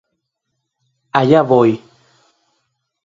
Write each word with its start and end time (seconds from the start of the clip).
Allá 1.19 1.43
voy 1.45 1.71